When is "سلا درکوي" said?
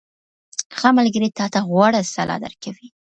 2.13-2.87